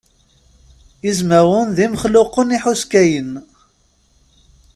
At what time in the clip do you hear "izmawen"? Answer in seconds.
1.09-1.67